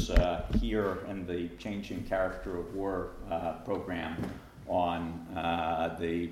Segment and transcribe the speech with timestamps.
[0.00, 4.16] uh, here in the Changing Character of War uh, program
[4.66, 6.30] on uh, the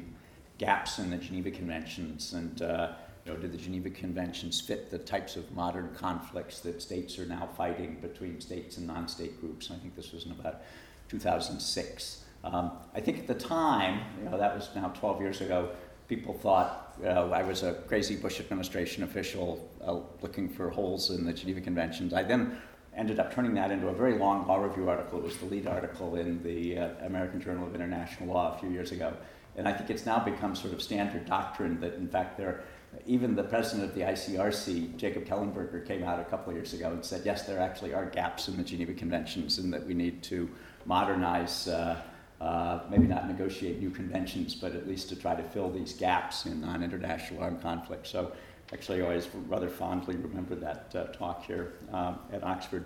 [0.58, 2.92] gaps in the Geneva Conventions and uh,
[3.24, 7.26] you know, do the Geneva Conventions fit the types of modern conflicts that states are
[7.26, 9.68] now fighting between states and non-state groups?
[9.68, 10.62] And I think this was in about
[11.08, 12.24] 2006.
[12.42, 15.70] Um, I think at the time, you know, that was now 12 years ago,
[16.08, 21.24] people thought uh, I was a crazy Bush administration official uh, looking for holes in
[21.24, 22.12] the Geneva Conventions.
[22.12, 22.56] I then
[22.96, 25.18] ended up turning that into a very long law review article.
[25.18, 28.70] It was the lead article in the uh, American Journal of International Law a few
[28.70, 29.12] years ago.
[29.56, 32.62] And I think it's now become sort of standard doctrine that, in fact, there,
[33.06, 36.90] even the president of the ICRC, Jacob Kellenberger, came out a couple of years ago
[36.90, 40.22] and said, yes, there actually are gaps in the Geneva Conventions and that we need
[40.24, 40.48] to
[40.84, 42.00] modernize, uh,
[42.40, 46.46] uh, maybe not negotiate new conventions, but at least to try to fill these gaps
[46.46, 48.06] in non international armed conflict.
[48.06, 48.32] So,
[48.72, 52.84] actually, I always rather fondly remember that uh, talk here um, at Oxford.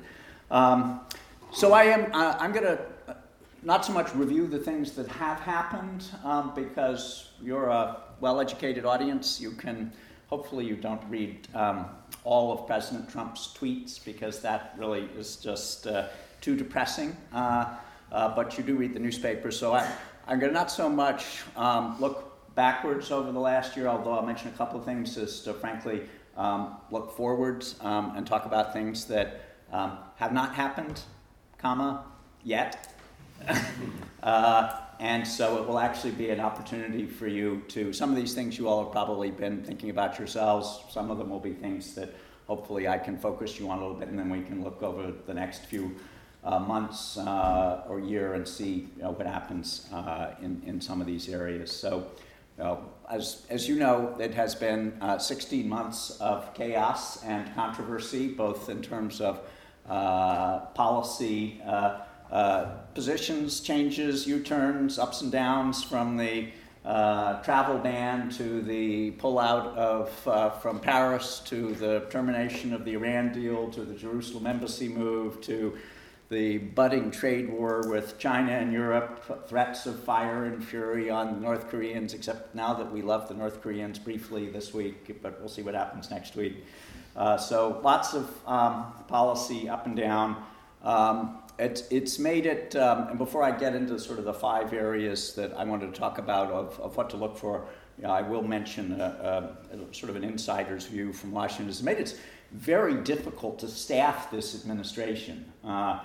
[0.50, 1.00] Um,
[1.52, 3.16] so, I am, uh, I'm going to
[3.62, 8.84] not so much review the things that have happened um, because you're a well educated
[8.84, 9.40] audience.
[9.40, 9.92] You can,
[10.28, 11.86] hopefully, you don't read um,
[12.24, 16.08] all of President Trump's tweets because that really is just uh,
[16.40, 17.16] too depressing.
[17.32, 17.74] Uh,
[18.12, 19.90] uh, but you do read the newspaper, so I,
[20.26, 24.26] I'm going to not so much um, look backwards over the last year, although I'll
[24.26, 26.02] mention a couple of things as to frankly
[26.36, 31.00] um, look forwards um, and talk about things that um, have not happened,
[31.58, 32.04] comma,
[32.42, 32.94] yet.
[34.22, 38.34] uh, and so it will actually be an opportunity for you to, some of these
[38.34, 40.80] things you all have probably been thinking about yourselves.
[40.90, 42.14] Some of them will be things that
[42.46, 45.12] hopefully I can focus you on a little bit, and then we can look over
[45.26, 45.96] the next few
[46.44, 51.00] uh, months uh, or year and see you know, what happens uh, in, in some
[51.00, 51.72] of these areas.
[51.72, 52.06] So,
[52.58, 58.68] as, as you know, it has been uh, 16 months of chaos and controversy, both
[58.68, 59.40] in terms of
[59.88, 66.48] uh, policy uh, positions, changes, U turns, ups and downs from the
[66.84, 72.92] uh, travel ban to the pullout of uh, from Paris to the termination of the
[72.92, 75.78] Iran deal to the Jerusalem embassy move to
[76.34, 81.68] the budding trade war with China and Europe, threats of fire and fury on North
[81.68, 85.62] Koreans, except now that we love the North Koreans briefly this week, but we'll see
[85.62, 86.64] what happens next week.
[87.16, 90.44] Uh, so lots of um, policy up and down.
[90.82, 94.72] Um, it's, it's made it, um, and before I get into sort of the five
[94.72, 97.66] areas that I wanted to talk about of, of what to look for,
[97.96, 101.68] you know, I will mention a, a, sort of an insider's view from Washington.
[101.68, 102.18] It's made it
[102.50, 105.52] very difficult to staff this administration.
[105.64, 106.00] Uh, uh,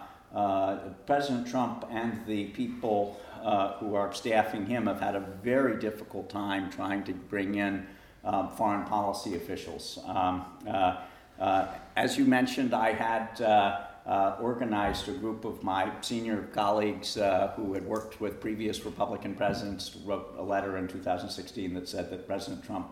[1.05, 6.29] President Trump and the people uh, who are staffing him have had a very difficult
[6.29, 7.87] time trying to bring in
[8.23, 9.99] um, foreign policy officials.
[10.05, 10.97] Um, uh,
[11.39, 17.17] uh, as you mentioned, I had uh, uh, organized a group of my senior colleagues
[17.17, 22.09] uh, who had worked with previous Republican presidents, wrote a letter in 2016 that said
[22.09, 22.87] that President Trump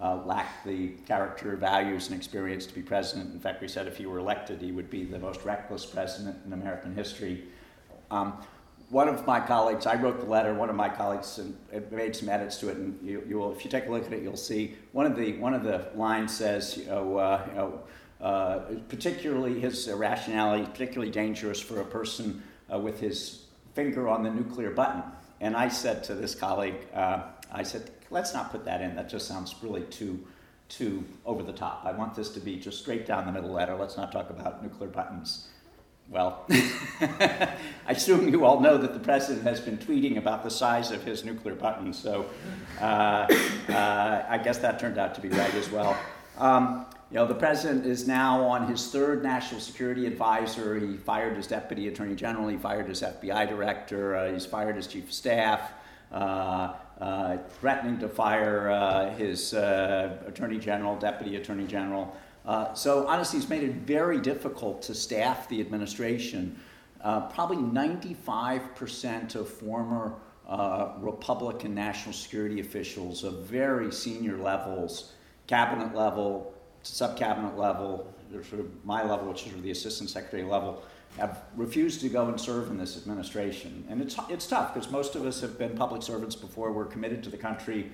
[0.00, 3.32] uh, lacked the character, values, and experience to be president.
[3.32, 6.36] In fact, we said if he were elected, he would be the most reckless president
[6.46, 7.44] in American history.
[8.10, 8.34] Um,
[8.90, 10.54] one of my colleagues, I wrote the letter.
[10.54, 11.38] One of my colleagues
[11.90, 14.12] made some edits to it, and you, you will, if you take a look at
[14.12, 17.54] it, you'll see one of the one of the lines says, you know, uh, you
[17.54, 17.80] know
[18.20, 22.42] uh, particularly his rationality, particularly dangerous for a person
[22.72, 23.44] uh, with his
[23.74, 25.02] finger on the nuclear button.
[25.40, 27.22] And I said to this colleague, uh,
[27.52, 28.94] I said, let's not put that in.
[28.96, 30.24] That just sounds really too,
[30.68, 31.84] too over the top.
[31.84, 33.74] I want this to be just straight down the middle letter.
[33.76, 35.48] Let's not talk about nuclear buttons.
[36.10, 37.56] Well, I
[37.88, 41.22] assume you all know that the president has been tweeting about the size of his
[41.22, 42.24] nuclear button, so
[42.80, 43.26] uh,
[43.68, 45.98] uh, I guess that turned out to be right as well.
[46.38, 50.78] Um, you know, the president is now on his third national security advisor.
[50.78, 52.48] He fired his deputy attorney general.
[52.48, 54.16] He fired his FBI director.
[54.16, 55.72] Uh, he's fired his chief of staff.
[57.00, 62.16] Uh, uh, threatening to fire uh, his uh, attorney general, deputy attorney general.
[62.44, 66.58] Uh, so honestly, it's made it very difficult to staff the administration.
[67.02, 70.14] probably 95% of former
[70.98, 75.12] Republican national security officials of very senior levels,
[75.46, 76.52] cabinet level,
[76.82, 78.12] sub-cabinet level,
[78.48, 80.82] sort of my level, which is sort of the assistant secretary level,
[81.18, 83.84] have refused to go and serve in this administration.
[83.88, 86.72] And it's, it's tough because most of us have been public servants before.
[86.72, 87.90] We're committed to the country.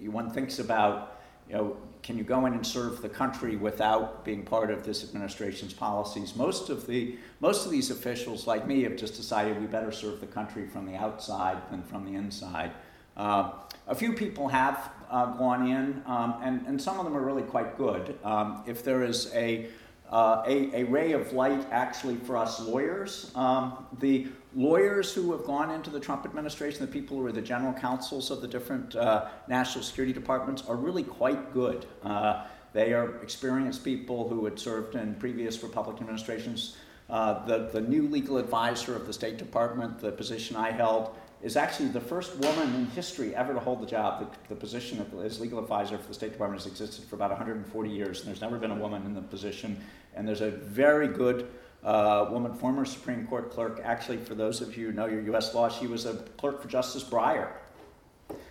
[0.00, 4.42] One thinks about, you know, can you go in and serve the country without being
[4.44, 6.36] part of this administration's policies?
[6.36, 10.20] Most of the most of these officials, like me, have just decided we better serve
[10.20, 12.72] the country from the outside than from the inside.
[13.16, 13.52] Uh,
[13.88, 17.42] a few people have uh, gone in, um, and, and some of them are really
[17.42, 18.18] quite good.
[18.24, 19.68] Um, if there is a,
[20.10, 23.32] uh, a, a, ray of light actually for us lawyers.
[23.34, 27.42] Um, the lawyers who have gone into the Trump administration, the people who are the
[27.42, 31.86] general counsels of the different uh, national security departments, are really quite good.
[32.02, 36.76] Uh, they are experienced people who had served in previous Republican administrations.
[37.08, 41.16] Uh, the, the new legal advisor of the State Department, the position I held,
[41.46, 44.18] is actually the first woman in history ever to hold the job.
[44.18, 47.30] The, the position of, as legal advisor for the State Department has existed for about
[47.30, 49.80] 140 years, and there's never been a woman in the position.
[50.16, 51.48] And there's a very good
[51.84, 53.80] uh, woman, former Supreme Court clerk.
[53.84, 55.54] Actually, for those of you who know your U.S.
[55.54, 57.52] law, she was a clerk for Justice Breyer.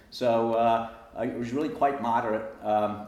[0.09, 0.91] So uh,
[1.21, 2.49] it was really quite moderate.
[2.63, 3.07] Um,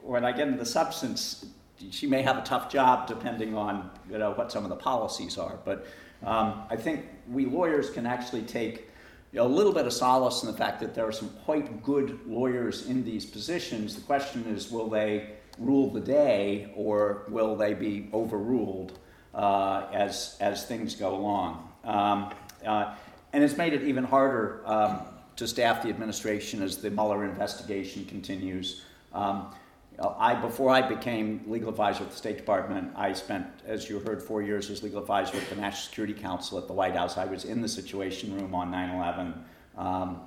[0.00, 1.44] when I get into the substance,
[1.90, 5.36] she may have a tough job depending on you know what some of the policies
[5.36, 5.58] are.
[5.66, 5.86] But
[6.26, 8.90] um, I think we lawyers can actually take
[9.36, 12.86] a little bit of solace in the fact that there are some quite good lawyers
[12.86, 13.94] in these positions.
[13.94, 18.98] The question is, will they rule the day or will they be overruled
[19.34, 21.72] uh, as as things go along?
[21.84, 22.34] Um,
[22.64, 22.94] uh,
[23.32, 25.00] and it's made it even harder um,
[25.36, 28.82] to staff the administration as the Mueller investigation continues.
[29.12, 29.54] Um,
[29.98, 34.22] I, before I became legal advisor at the State Department, I spent, as you heard,
[34.22, 37.16] four years as legal advisor at the National Security Council at the White House.
[37.16, 39.44] I was in the Situation Room on 9 11.
[39.78, 40.20] Um,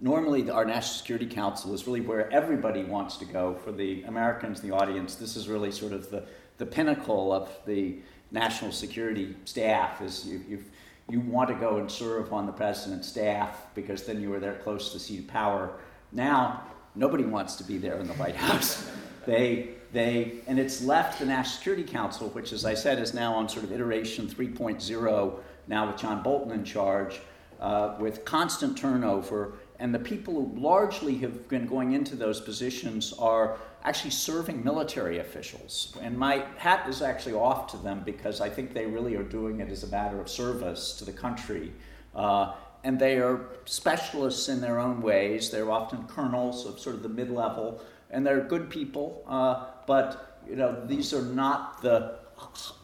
[0.00, 3.54] normally, our National Security Council is really where everybody wants to go.
[3.54, 6.24] For the Americans, the audience, this is really sort of the,
[6.58, 7.98] the pinnacle of the
[8.30, 10.00] national security staff.
[10.00, 10.64] Is you, you
[11.10, 14.56] you want to go and serve on the president's staff because then you are there
[14.56, 15.72] close to the seat of power.
[16.12, 16.64] Now,
[16.98, 18.90] Nobody wants to be there in the White House.
[19.24, 23.34] they, they, and it's left the National Security Council, which, as I said, is now
[23.34, 27.20] on sort of iteration 3.0, now with John Bolton in charge,
[27.60, 29.54] uh, with constant turnover.
[29.78, 35.20] And the people who largely have been going into those positions are actually serving military
[35.20, 35.96] officials.
[36.02, 39.60] And my hat is actually off to them because I think they really are doing
[39.60, 41.72] it as a matter of service to the country.
[42.12, 42.54] Uh,
[42.84, 45.50] and they are specialists in their own ways.
[45.50, 49.24] They're often colonels of sort of the mid level, and they're good people.
[49.26, 52.18] Uh, but you know, these are not the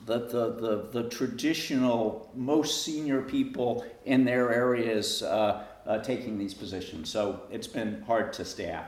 [0.06, 6.52] the, the, the, the, traditional, most senior people in their areas uh, uh, taking these
[6.52, 7.08] positions.
[7.08, 8.84] So it's been hard to staff.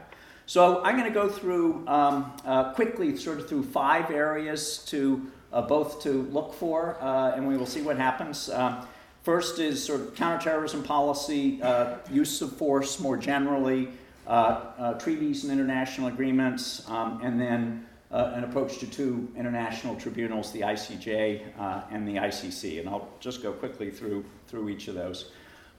[0.47, 5.31] So I'm going to go through um, uh, quickly, sort of through five areas to
[5.53, 8.51] uh, both to look for, uh, and we will see what happens.
[8.51, 8.87] Um,
[9.27, 13.89] First is sort of counterterrorism policy, uh, use of force more generally,
[14.25, 19.97] uh, uh, treaties and international agreements, um, and then uh, an approach to two international
[19.97, 22.79] tribunals, the ICJ uh, and the ICC.
[22.79, 25.33] And I'll just go quickly through, through each of those.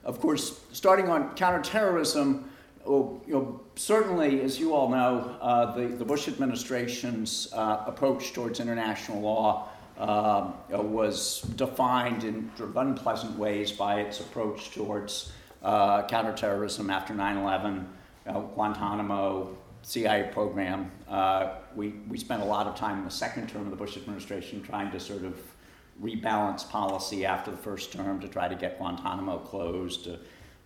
[0.04, 2.50] Of course, starting on counterterrorism,
[2.84, 8.60] oh, you know, certainly, as you all know, uh, the, the Bush administration's approach towards
[8.60, 16.06] international law um, was defined in sort of unpleasant ways by its approach towards uh,
[16.06, 17.88] counterterrorism after 9 11,
[18.54, 20.90] Guantanamo, CIA program.
[21.08, 23.96] Uh, we, we spent a lot of time in the second term of the Bush
[23.96, 25.40] administration trying to sort of
[26.02, 30.18] rebalance policy after the first term to try to get Guantanamo closed, to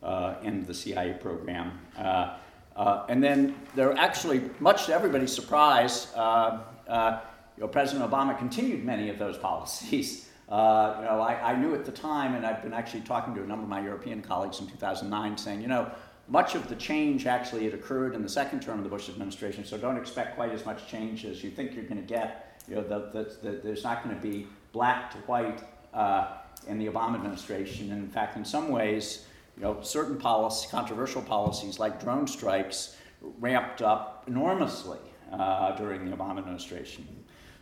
[0.02, 1.78] uh, end the CIA program.
[1.96, 2.36] Uh,
[2.76, 7.20] uh, and then there actually, much to everybody's surprise, uh, uh,
[7.62, 10.28] know, President Obama continued many of those policies.
[10.48, 13.42] Uh, you know, I, I, knew at the time, and I've been actually talking to
[13.42, 15.90] a number of my European colleagues in 2009, saying, you know,
[16.28, 19.64] much of the change actually had occurred in the second term of the Bush administration,
[19.64, 22.60] so don't expect quite as much change as you think you're going to get.
[22.68, 25.62] You know, the, the, the, there's not going to be black to white
[25.94, 26.36] uh,
[26.66, 27.90] in the Obama administration.
[27.90, 32.96] And in fact, in some ways, you know, certain policy, controversial policies like drone strikes
[33.38, 34.98] ramped up enormously
[35.32, 37.06] uh, during the Obama administration.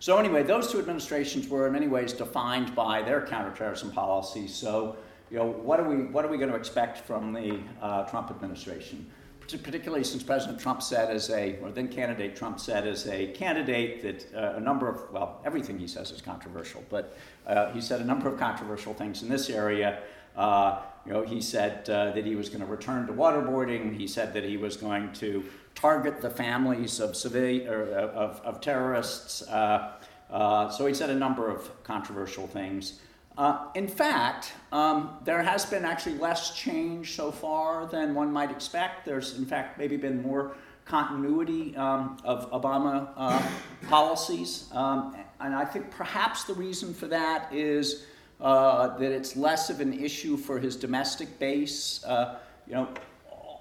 [0.01, 4.55] So anyway, those two administrations were in many ways defined by their counterterrorism policies.
[4.55, 4.97] So,
[5.31, 8.31] you know, what are we what are we going to expect from the uh, Trump
[8.31, 9.11] administration?
[9.41, 14.01] Particularly since President Trump said, as a or then candidate Trump said, as a candidate
[14.01, 18.01] that uh, a number of well, everything he says is controversial, but uh, he said
[18.01, 20.03] a number of controversial things in this area.
[20.41, 23.95] Uh, you know, he said uh, that he was going to return to waterboarding.
[23.95, 25.45] He said that he was going to
[25.75, 29.43] target the families of, civil, or, of, of terrorists.
[29.43, 29.93] Uh,
[30.31, 33.01] uh, so he said a number of controversial things.
[33.37, 38.51] Uh, in fact, um, there has been actually less change so far than one might
[38.51, 39.05] expect.
[39.05, 40.57] There's, in fact, maybe been more
[40.87, 43.43] continuity um, of Obama uh,
[43.89, 44.69] policies.
[44.73, 48.07] Um, and I think perhaps the reason for that is
[48.41, 52.05] uh, that it's less of an issue for his domestic base.
[52.05, 52.89] Uh, you know,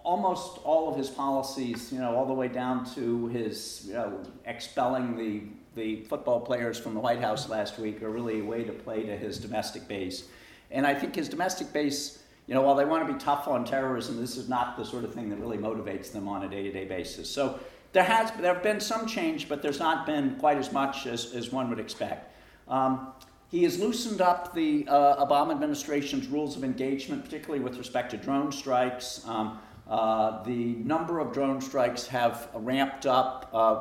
[0.04, 4.24] almost all of his policies, you know, all the way down to his you know,
[4.46, 5.44] expelling the,
[5.76, 9.04] the football players from the White House last week are really a way to play
[9.04, 10.24] to his domestic base.
[10.72, 13.66] And I think his domestic base, you know, while they want to be tough on
[13.66, 16.64] terrorism, this is not the sort of thing that really motivates them on a day
[16.64, 17.30] to day basis.
[17.30, 17.60] So
[17.92, 21.34] there has there have been some change, but there's not been quite as much as,
[21.34, 22.32] as one would expect.
[22.68, 23.14] Um,
[23.50, 28.18] he has loosened up the uh, Obama administration's rules of engagement, particularly with respect to
[28.18, 29.26] drone strikes.
[29.28, 33.76] Um, uh, the number of drone strikes have ramped up uh,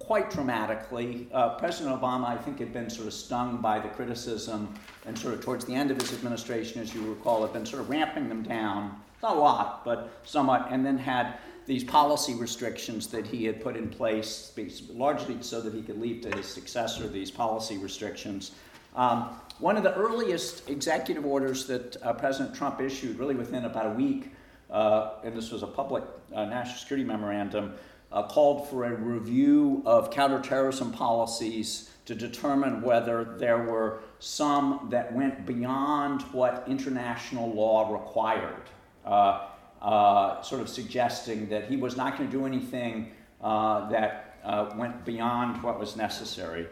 [0.00, 1.28] quite dramatically.
[1.32, 4.74] Uh, President Obama, I think, had been sort of stung by the criticism,
[5.06, 7.80] and sort of towards the end of his administration, as you recall, had been sort
[7.80, 13.06] of ramping them down, not a lot, but somewhat, and then had these policy restrictions
[13.06, 14.52] that he had put in place,
[14.90, 18.50] largely so that he could leave to his successor these policy restrictions.
[18.94, 23.86] Um, one of the earliest executive orders that uh, President Trump issued, really within about
[23.86, 24.32] a week,
[24.70, 27.74] uh, and this was a public uh, national security memorandum,
[28.10, 35.12] uh, called for a review of counterterrorism policies to determine whether there were some that
[35.14, 38.68] went beyond what international law required,
[39.06, 39.46] uh,
[39.80, 45.62] uh, sort of suggesting that he was not going to do anything that went beyond
[45.62, 46.66] what was necessary.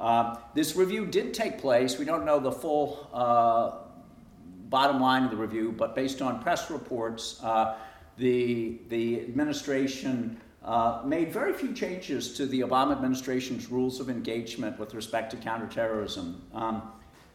[0.00, 1.98] Uh, this review did take place.
[1.98, 3.72] We don't know the full uh,
[4.70, 7.76] bottom line of the review, but based on press reports, uh,
[8.16, 14.78] the, the administration uh, made very few changes to the Obama administration's rules of engagement
[14.78, 16.42] with respect to counterterrorism.
[16.54, 16.82] Um,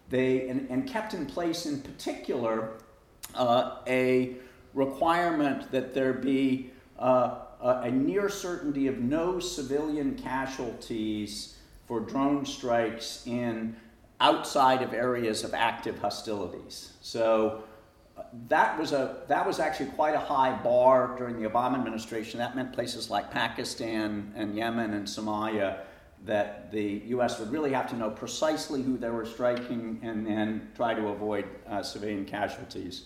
[0.09, 2.77] they, and, and, kept in place, in particular,
[3.33, 4.35] uh, a
[4.73, 11.55] requirement that there be a near certainty of no civilian casualties
[11.87, 13.75] for drone strikes in
[14.19, 16.93] outside of areas of active hostilities.
[17.01, 17.63] So
[18.17, 22.39] uh, that was a that was actually quite a high bar during the Obama administration.
[22.39, 25.79] That meant places like Pakistan and Yemen and Somalia
[26.25, 27.39] that the U.S.
[27.39, 31.45] would really have to know precisely who they were striking and then try to avoid
[31.67, 33.03] uh, civilian casualties.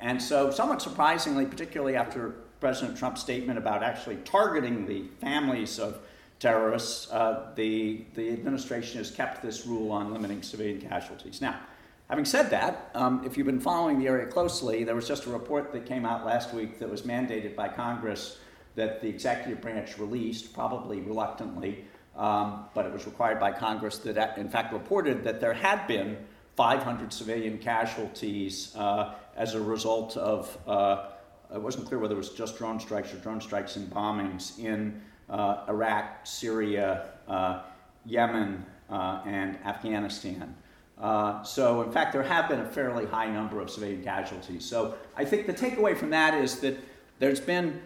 [0.00, 6.00] And so, somewhat surprisingly, particularly after President Trump's statement about actually targeting the families of
[6.38, 11.40] terrorists, uh, the, the administration has kept this rule on limiting civilian casualties.
[11.40, 11.60] Now,
[12.08, 15.30] having said that, um, if you've been following the area closely, there was just a
[15.30, 18.38] report that came out last week that was mandated by Congress
[18.74, 21.84] that the executive branch released, probably reluctantly,
[22.16, 26.16] um, but it was required by Congress that, in fact, reported that there had been
[26.56, 31.10] 500 civilian casualties uh, as a result of, uh,
[31.52, 35.00] it wasn't clear whether it was just drone strikes or drone strikes and bombings in
[35.30, 37.62] uh, Iraq, Syria, uh,
[38.04, 40.54] Yemen, uh, and Afghanistan.
[40.98, 44.64] Uh, so, in fact, there have been a fairly high number of civilian casualties.
[44.64, 46.78] So, I think the takeaway from that is that
[47.18, 47.80] there's been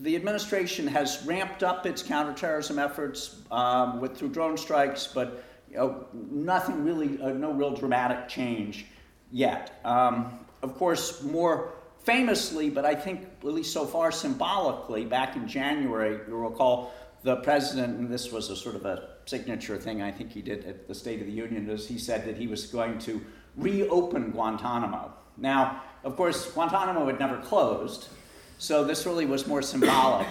[0.00, 5.76] the administration has ramped up its counterterrorism efforts um, with through drone strikes, but you
[5.76, 8.86] know, nothing really, uh, no real dramatic change
[9.30, 9.80] yet.
[9.84, 11.74] Um, of course, more
[12.08, 17.36] famously, but I think at least so far symbolically, back in January, you'll recall the
[17.36, 20.88] president, and this was a sort of a signature thing I think he did at
[20.88, 23.20] the State of the Union, is he said that he was going to
[23.56, 25.12] reopen Guantanamo.
[25.36, 28.08] Now, of course, Guantanamo had never closed,
[28.56, 30.26] so this really was more symbolic.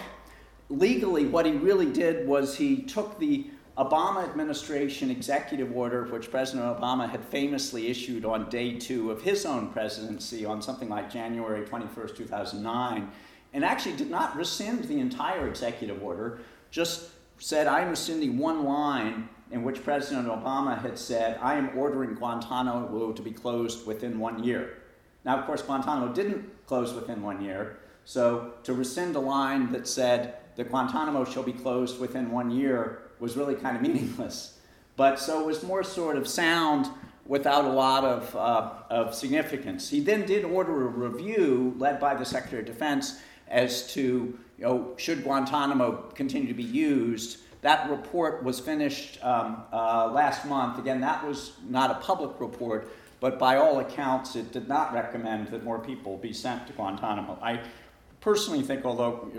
[0.70, 6.66] Legally, what he really did was he took the Obama administration executive order, which President
[6.66, 11.64] Obama had famously issued on day two of his own presidency on something like January
[11.64, 13.12] 21st, 2009,
[13.54, 16.40] and actually did not rescind the entire executive order,
[16.72, 22.16] just said, I'm rescinding one line in which President Obama had said, I am ordering
[22.16, 24.80] Guantanamo to be closed within one year.
[25.24, 29.88] Now, of course, Guantanamo didn't close within one year, so to rescind a line that
[29.88, 34.58] said that Guantanamo shall be closed within one year was really kind of meaningless.
[34.96, 36.90] But so it was more sort of sound
[37.28, 39.90] without a lot of, uh, of significance.
[39.90, 44.02] He then did order a review led by the Secretary of Defense as to,
[44.58, 47.40] you know, should Guantanamo continue to be used.
[47.62, 50.80] That report was finished um, uh, last month.
[50.80, 55.50] Again, that was not a public report, but by all accounts, it did not recommend
[55.50, 57.38] that more people be sent to Guantanamo.
[57.42, 57.62] I
[58.22, 59.32] personally think, although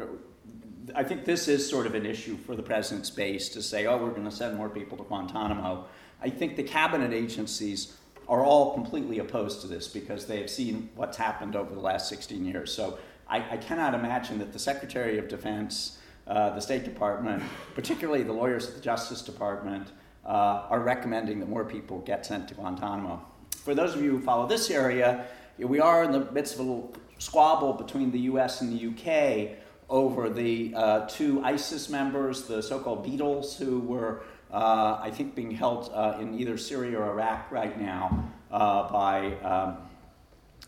[0.94, 3.96] I think this is sort of an issue for the president's base to say, oh,
[3.96, 5.86] we're going to send more people to Guantanamo.
[6.22, 7.96] I think the cabinet agencies
[8.28, 12.08] are all completely opposed to this because they have seen what's happened over the last
[12.08, 12.72] 16 years.
[12.72, 17.42] So I, I cannot imagine that the Secretary of Defense, uh, the State Department,
[17.74, 19.92] particularly the lawyers at the Justice Department,
[20.26, 23.24] uh, are recommending that more people get sent to Guantanamo.
[23.56, 25.24] For those of you who follow this area,
[25.58, 29.58] we are in the midst of a little squabble between the US and the UK
[29.88, 35.34] over the uh, two ISIS members, the so called Beatles, who were uh, I think,
[35.34, 39.76] being held uh, in either Syria or Iraq right now uh, by, um,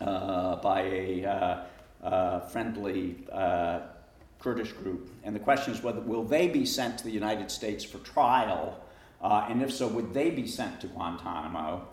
[0.00, 1.66] uh, by a
[2.02, 3.26] uh, friendly
[4.38, 5.10] Kurdish group.
[5.24, 8.80] And the question is whether will they be sent to the United States for trial,
[9.22, 11.86] and if so, would they be sent to Guantanamo?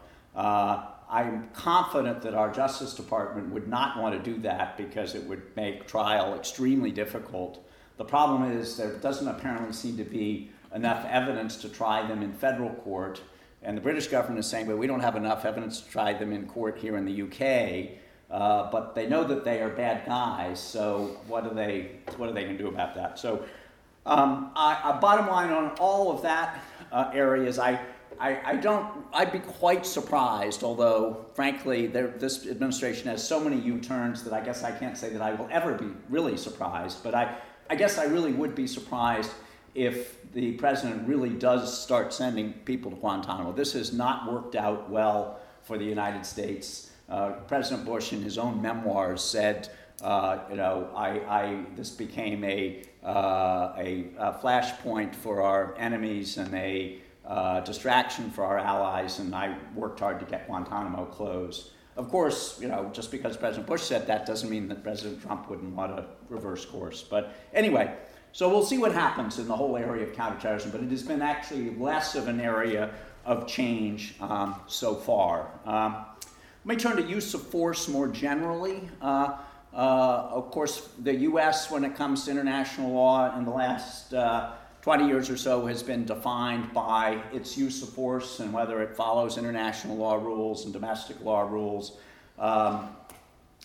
[1.10, 5.42] I'm confident that our Justice Department would not want to do that because it would
[5.56, 7.66] make trial extremely difficult.
[7.98, 12.34] The problem is there doesn't apparently seem to be enough evidence to try them in
[12.34, 13.22] federal court.
[13.64, 16.32] And the British government is saying, well, we don't have enough evidence to try them
[16.32, 17.98] in court here in the UK.
[18.30, 22.34] Uh, but they know that they are bad guys, so what are they, what are
[22.34, 23.18] they going to do about that?
[23.18, 23.46] So,
[24.06, 26.62] um, I, I, bottom line on all of that
[26.92, 27.80] uh, areas, I,
[28.20, 33.58] I, I, don't, I'd be quite surprised, although, frankly, there, this administration has so many
[33.62, 37.04] U turns that I guess I can't say that I will ever be really surprised.
[37.04, 37.38] But I,
[37.70, 39.32] I guess I really would be surprised
[39.76, 43.52] if the president really does start sending people to Guantanamo.
[43.52, 46.92] This has not worked out well for the United States.
[47.10, 49.70] Uh, President Bush, in his own memoirs, said,
[50.02, 56.38] uh, you know, I, I, this became a, uh, a, a flashpoint for our enemies
[56.38, 61.72] and a uh, distraction for our allies, and I worked hard to get Guantanamo closed.
[61.98, 65.50] Of course, you know, just because President Bush said that doesn't mean that President Trump
[65.50, 67.04] wouldn't want to reverse course.
[67.04, 67.94] But anyway,
[68.32, 71.22] so we'll see what happens in the whole area of counterterrorism, but it has been
[71.22, 72.92] actually less of an area
[73.26, 75.50] of change um, so far.
[75.66, 76.06] Um,
[76.64, 78.90] let me turn to use of force more generally.
[79.02, 79.38] Uh,
[79.74, 84.54] uh, of course, the U.S., when it comes to international law, in the last uh,
[84.88, 88.96] 20 years or so, has been defined by its use of force and whether it
[88.96, 91.98] follows international law rules and domestic law rules.
[92.40, 92.96] Um,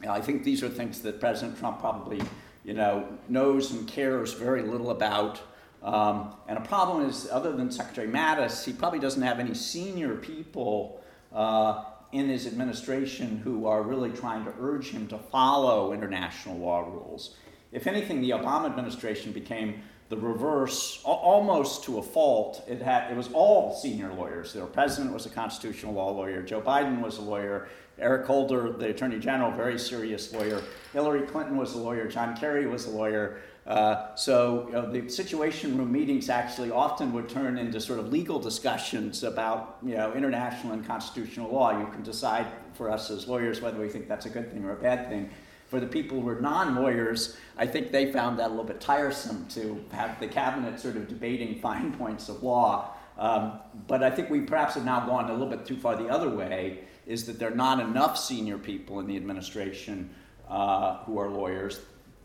[0.08, 2.20] I think these are things that President Trump probably
[2.64, 5.40] you know, knows and cares very little about.
[5.84, 10.16] Um, and a problem is, other than Secretary Mattis, he probably doesn't have any senior
[10.16, 11.00] people
[11.32, 16.80] uh, in his administration who are really trying to urge him to follow international law
[16.80, 17.36] rules.
[17.70, 22.62] If anything, the Obama administration became the reverse, almost to a fault.
[22.68, 24.52] It, had, it was all senior lawyers.
[24.52, 28.90] The president was a constitutional law lawyer, Joe Biden was a lawyer, Eric Holder, the
[28.90, 30.60] Attorney General, very serious lawyer.
[30.92, 32.08] Hillary Clinton was a lawyer.
[32.08, 33.40] John Kerry was a lawyer.
[33.66, 38.12] Uh, so you know, the Situation Room meetings actually often would turn into sort of
[38.12, 41.78] legal discussions about you know international and constitutional law.
[41.78, 44.72] You can decide for us as lawyers whether we think that's a good thing or
[44.72, 45.30] a bad thing.
[45.72, 49.46] For the people who are non-lawyers, I think they found that a little bit tiresome
[49.54, 52.92] to have the cabinet sort of debating fine points of law.
[53.16, 56.10] Um, but I think we perhaps have now gone a little bit too far the
[56.10, 60.14] other way is that there are not enough senior people in the administration
[60.46, 61.80] uh, who are lawyers.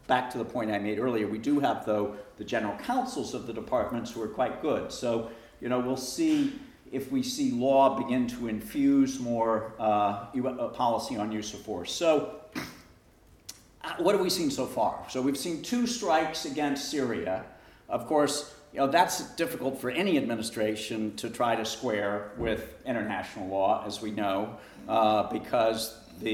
[0.07, 3.47] Back to the point I made earlier, we do have, though, the general counsels of
[3.47, 4.91] the departments who are quite good.
[4.91, 5.31] So,
[5.61, 6.59] you know, we'll see
[6.91, 11.93] if we see law begin to infuse more uh, uh policy on use of force.
[11.93, 12.41] So,
[13.99, 15.05] what have we seen so far?
[15.09, 17.45] So, we've seen two strikes against Syria.
[17.89, 23.47] Of course, you know, that's difficult for any administration to try to square with international
[23.47, 24.57] law, as we know,
[24.87, 26.31] uh, because the,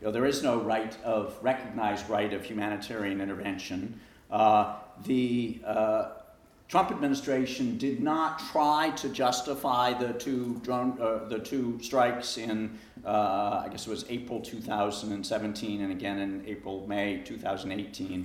[0.00, 4.00] you know, there is no right of recognized right of humanitarian intervention.
[4.30, 6.10] Uh, the uh,
[6.70, 12.78] Trump administration did not try to justify the two drone, uh, the two strikes in,
[13.04, 18.24] uh, I guess it was April 2017 and again in April May 2018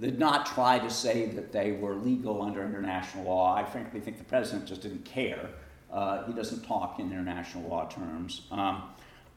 [0.00, 3.54] did not try to say that they were legal under international law.
[3.54, 5.48] I frankly think the president just didn't care.
[5.88, 8.48] Uh, he doesn't talk in international law terms.
[8.50, 8.82] Um,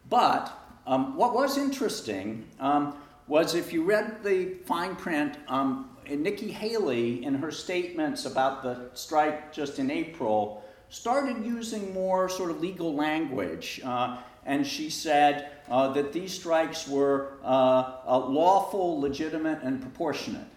[0.09, 0.51] but
[0.87, 7.23] um, what was interesting um, was if you read the fine print, um, Nikki Haley,
[7.23, 12.95] in her statements about the strike just in April, started using more sort of legal
[12.95, 13.79] language.
[13.83, 20.47] Uh, and she said uh, that these strikes were uh, lawful, legitimate, and proportionate.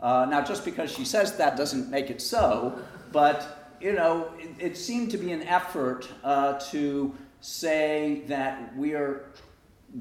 [0.00, 2.78] Uh, now, just because she says that doesn't make it so,
[3.12, 8.94] but you know, it, it seemed to be an effort uh, to say that we
[8.94, 9.26] are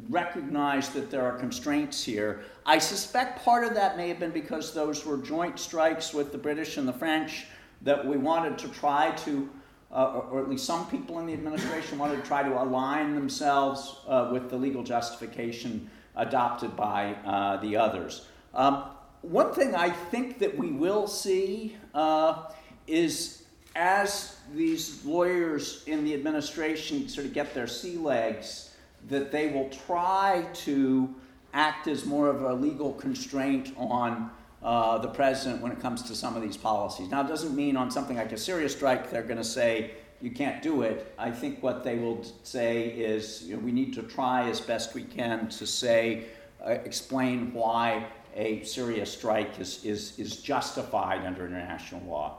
[0.10, 2.43] recognize that there are constraints here.
[2.67, 6.38] I suspect part of that may have been because those were joint strikes with the
[6.38, 7.45] British and the French
[7.84, 9.49] that we wanted to try to
[9.89, 14.01] uh, or, at least some people in the administration wanted to try to align themselves
[14.08, 18.27] uh, with the legal justification adopted by uh, the others.
[18.53, 18.84] Um,
[19.21, 22.49] one thing I think that we will see uh,
[22.86, 23.43] is
[23.77, 28.75] as these lawyers in the administration sort of get their sea legs,
[29.08, 31.15] that they will try to
[31.57, 34.29] act as more of a legal constraint on
[34.61, 37.09] uh, the president when it comes to some of these policies.
[37.09, 39.91] Now, it doesn't mean on something like a Syria strike they're going to say
[40.21, 41.13] you can't do it.
[41.17, 44.93] I think what they will say is you know, we need to try as best
[44.93, 46.25] we can to say,
[46.65, 52.37] uh, explain why a Syria strike is, is, is justified under international law.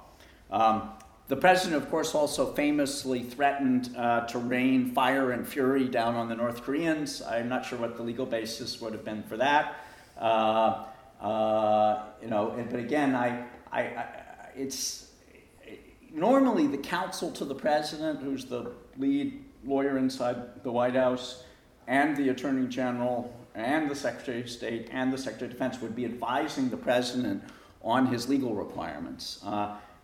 [0.50, 0.90] Um,
[1.28, 6.28] the president, of course, also famously threatened uh, to rain fire and fury down on
[6.28, 7.20] the North Koreans.
[7.20, 9.76] I'm not sure what the legal basis would have been for that.
[10.18, 10.86] Uh,
[11.20, 14.06] uh, you know, but again, I, I, I,
[14.56, 15.10] it's
[16.10, 21.44] normally the counsel to the president, who's the lead lawyer inside the White House,
[21.86, 25.94] and the attorney general, and the secretary of state, and the secretary of defense would
[25.94, 27.42] be advising the president
[27.82, 29.40] on his legal requirements.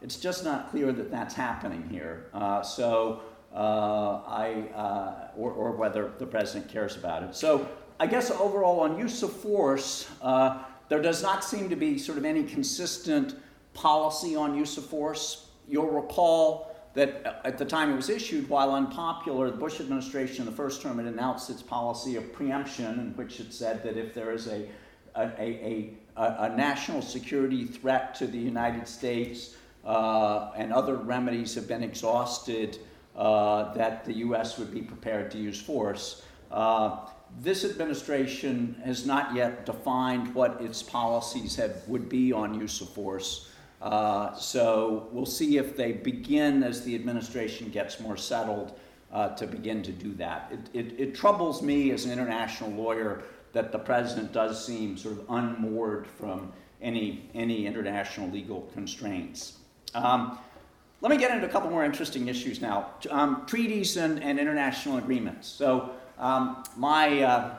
[0.04, 2.26] It's just not clear that that's happening here.
[2.34, 3.22] Uh, so
[3.54, 7.34] uh, I, uh, or, or, whether the president cares about it.
[7.34, 7.66] So
[7.98, 12.18] I guess overall on use of force, uh, there does not seem to be sort
[12.18, 13.36] of any consistent
[13.72, 15.48] policy on use of force.
[15.66, 20.46] You'll recall that at the time it was issued, while unpopular, the Bush administration in
[20.46, 24.12] the first term had announced its policy of preemption, in which it said that if
[24.12, 24.68] there is a,
[25.16, 31.54] a, a, a, a national security threat to the United States, uh, and other remedies
[31.54, 32.78] have been exhausted,
[33.16, 34.58] uh, that the U.S.
[34.58, 36.22] would be prepared to use force.
[36.50, 36.98] Uh,
[37.40, 42.88] this administration has not yet defined what its policies have, would be on use of
[42.88, 43.50] force.
[43.82, 48.78] Uh, so we'll see if they begin as the administration gets more settled
[49.12, 50.50] uh, to begin to do that.
[50.50, 55.18] It, it, it, troubles me as an international lawyer that the president does seem sort
[55.18, 59.58] of unmoored from any, any international legal constraints.
[59.94, 60.38] Um,
[61.00, 62.90] let me get into a couple more interesting issues now.
[63.10, 65.46] Um, treaties and, and, international agreements.
[65.48, 67.56] So, um, my, uh,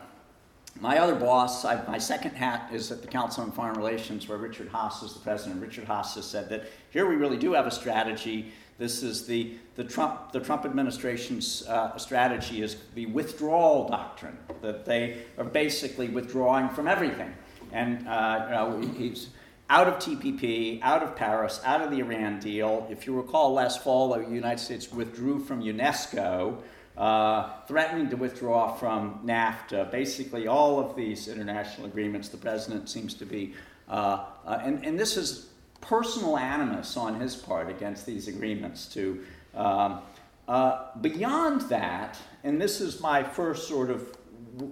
[0.82, 4.38] my other boss, I, my second hat is at the Council on Foreign Relations, where
[4.38, 5.62] Richard Haass is the president.
[5.62, 8.52] Richard Haass has said that here we really do have a strategy.
[8.78, 14.86] This is the, the, Trump, the Trump administration's uh, strategy is the withdrawal doctrine, that
[14.86, 17.34] they are basically withdrawing from everything.
[17.71, 19.30] And uh, you know, he's
[19.69, 22.88] out of TPP, out of Paris, out of the Iran deal.
[22.89, 26.62] If you recall, last fall, the United States withdrew from UNESCO,
[26.97, 29.91] uh, threatening to withdraw from NAFTA.
[29.91, 33.54] Basically, all of these international agreements, the president seems to be,
[33.89, 35.49] uh, uh, and, and this is
[35.82, 39.23] personal animus on his part against these agreements to.
[39.56, 40.01] Um,
[40.47, 44.15] uh, beyond that, and this is my first sort of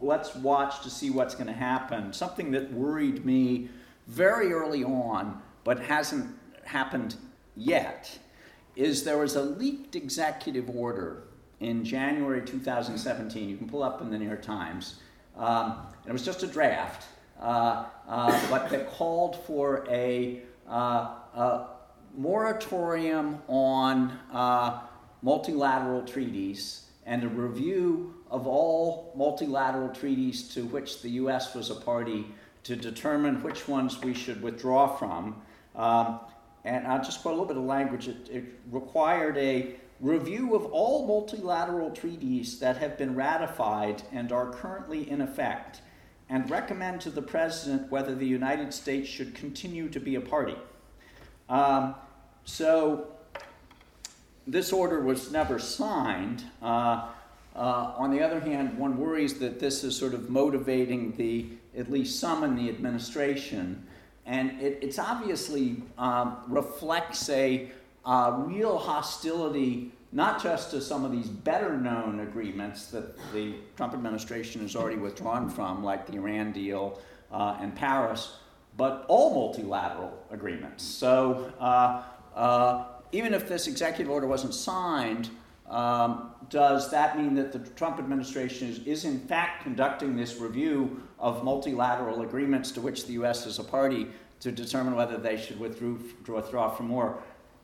[0.02, 3.70] let's watch to see what's going to happen, something that worried me
[4.08, 6.36] very early on, but hasn't
[6.66, 7.16] happened
[7.56, 8.18] yet,
[8.76, 11.24] is there was a leaked executive order
[11.60, 13.50] in January 2017.
[13.50, 15.00] You can pull up in the New York Times.
[15.38, 17.08] Um, it was just a draft,
[17.40, 21.68] uh, uh, but that called for a, uh, a
[22.16, 24.82] moratorium on uh,
[25.22, 31.54] multilateral treaties and a review of all multilateral treaties to which the U.S.
[31.56, 32.26] was a party
[32.64, 35.42] to determine which ones we should withdraw from.
[35.76, 36.20] Um,
[36.66, 38.08] and I'll just quote a little bit of language.
[38.08, 44.52] It, it, required a review of all multilateral treaties that have been ratified and are
[44.52, 45.82] currently in effect,
[46.30, 50.56] and recommend to the President whether the United States should continue to be a party.
[51.50, 51.96] Um,
[52.46, 53.08] so,
[54.48, 56.44] this order was never signed.
[56.62, 57.10] Uh,
[57.56, 61.46] uh, on the other hand, one worries that this is sort of motivating the
[61.78, 63.86] at least some in the administration,
[64.26, 67.72] and it it's obviously um, reflects a
[68.06, 74.62] real hostility not just to some of these better known agreements that the Trump administration
[74.62, 78.38] has already withdrawn from, like the Iran deal uh, and Paris,
[78.78, 80.84] but all multilateral agreements.
[80.84, 82.04] So uh,
[82.36, 85.30] uh even if this executive order wasn't signed,
[85.74, 91.02] um, does that mean that the Trump administration is, is, in fact conducting this review
[91.18, 93.48] of multilateral agreements to which the U.S.
[93.48, 94.08] is a party
[94.42, 95.96] to determine whether they should withdraw,
[96.28, 97.18] withdraw from war?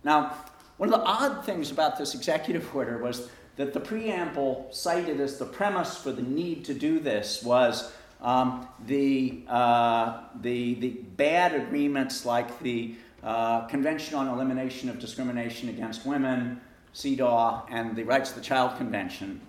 [0.04, 0.36] Now,
[0.78, 5.38] one of the odd things about this executive order was that the preamble cited as
[5.38, 7.92] the premise for the need to do this was
[8.22, 15.70] um, the, uh, the, the bad agreements like the uh, Convention on Elimination of Discrimination
[15.70, 16.60] Against Women,
[16.94, 19.42] CEDAW, and the Rights of the Child Convention.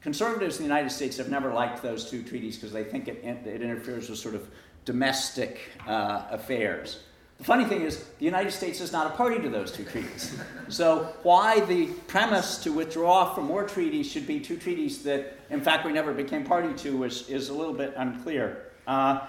[0.00, 3.22] Conservatives in the United States have never liked those two treaties because they think it,
[3.24, 4.48] it interferes with sort of
[4.84, 7.00] domestic uh, affairs.
[7.40, 10.38] The funny thing is, the United States is not a party to those two treaties.
[10.68, 15.60] So, why the premise to withdraw from more treaties should be two treaties that, in
[15.60, 18.66] fact, we never became party to is, is a little bit unclear.
[18.86, 19.26] Uh,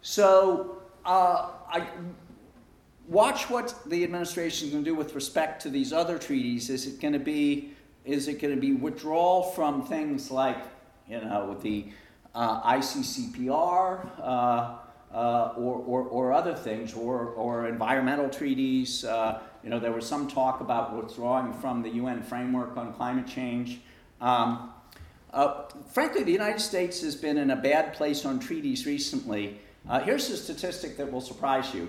[0.00, 1.88] so, uh, I,
[3.08, 6.70] watch what the administration is going to do with respect to these other treaties.
[6.70, 7.72] Is it going to be
[8.04, 10.58] is it going to be withdrawal from things like
[11.08, 11.86] you know the
[12.34, 14.76] uh, ICCPR uh,
[15.12, 19.04] uh, or, or, or, other things or, or environmental treaties?
[19.04, 23.26] Uh, you know there was some talk about withdrawing from the UN framework on climate
[23.26, 23.80] change.
[24.20, 24.72] Um,
[25.32, 29.60] uh, frankly, the United States has been in a bad place on treaties recently.
[29.86, 31.88] Uh, here's a statistic that will surprise you.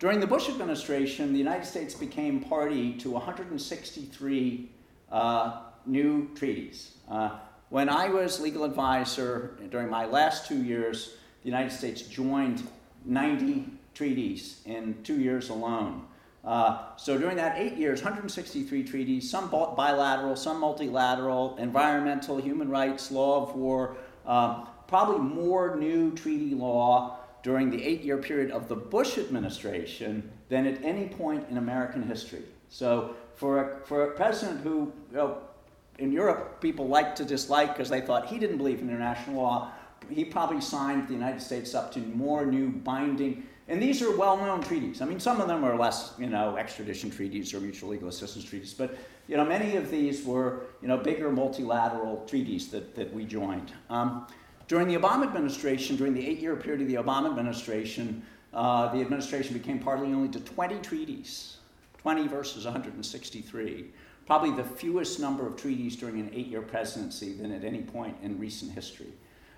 [0.00, 4.70] During the Bush administration, the United States became party to 163
[5.12, 6.92] uh, new treaties.
[7.06, 12.66] Uh, when I was legal advisor during my last two years, the United States joined
[13.04, 16.06] 90 treaties in two years alone.
[16.46, 23.10] Uh, so during that eight years, 163 treaties, some bilateral, some multilateral, environmental, human rights,
[23.10, 28.68] law of war, uh, probably more new treaty law during the eight year period of
[28.68, 32.42] the Bush administration than at any point in American history.
[32.68, 35.38] So, for a, for a president who, you know,
[35.98, 39.70] in Europe, people liked to dislike because they thought he didn't believe in international law,
[40.08, 43.44] he probably signed the United States up to more new binding.
[43.68, 45.00] And these are well known treaties.
[45.00, 48.44] I mean, some of them are less, you know, extradition treaties or mutual legal assistance
[48.44, 48.96] treaties, but,
[49.28, 53.72] you know, many of these were, you know, bigger multilateral treaties that, that we joined.
[53.88, 54.26] Um,
[54.70, 58.22] during the Obama administration, during the eight year period of the Obama administration,
[58.54, 61.56] uh, the administration became party only to 20 treaties,
[61.98, 63.86] 20 versus 163.
[64.26, 68.16] Probably the fewest number of treaties during an eight year presidency than at any point
[68.22, 69.12] in recent history.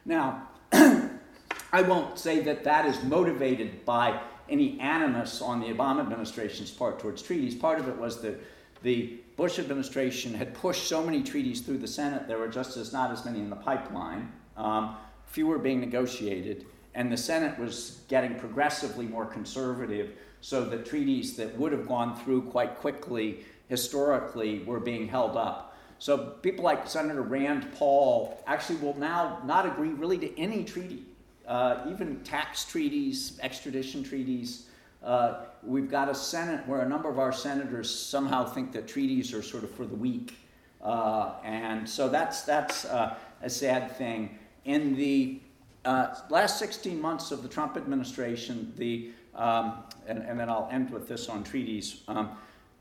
[0.06, 6.70] Now, I won't say that that is motivated by any animus on the Obama administration's
[6.70, 7.54] part towards treaties.
[7.54, 8.42] Part of it was that
[8.82, 12.94] the Bush administration had pushed so many treaties through the Senate, there were just as
[12.94, 18.38] not as many in the pipeline um, fewer being negotiated, and the Senate was getting
[18.38, 24.80] progressively more conservative, so the treaties that would have gone through quite quickly historically were
[24.80, 25.76] being held up.
[25.98, 31.04] So people like Senator Rand Paul actually will now not agree really to any treaty,
[31.46, 34.66] uh, even tax treaties, extradition treaties.
[35.02, 39.32] Uh, we've got a Senate where a number of our senators somehow think that treaties
[39.32, 40.34] are sort of for the weak.
[40.82, 45.40] Uh, and so that's, that's uh, a sad thing in the
[45.84, 50.90] uh, last 16 months of the Trump administration, the, um, and, and, then I'll end
[50.90, 52.02] with this on treaties.
[52.06, 52.30] Um,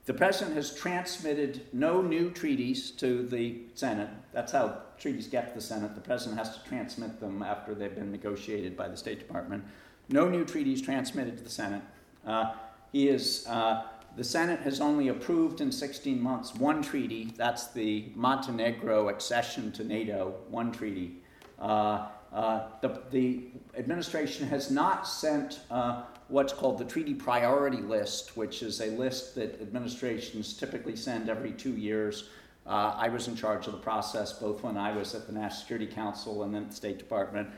[0.06, 4.10] the president has transmitted no new treaties to the Senate.
[4.34, 5.96] That's how treaties get to the Senate.
[5.96, 9.64] The president has to transmit them after they've been negotiated by the State Department.
[10.10, 11.82] No new treaties transmitted to the Senate.
[12.26, 12.54] Uh,
[12.92, 13.84] he is, uh,
[14.16, 17.34] the Senate has only approved in 16 months one treaty.
[17.38, 21.21] That's the Montenegro accession to NATO, one treaty.
[21.62, 23.44] Uh, uh, the, the,
[23.78, 29.36] administration has not sent uh, what's called the treaty priority list, which is a list
[29.36, 32.30] that administrations typically send every two years.
[32.66, 35.60] Uh, I was in charge of the process both when I was at the National
[35.60, 37.50] Security Council and then at the State Department